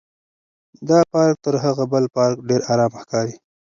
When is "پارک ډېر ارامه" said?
2.15-2.97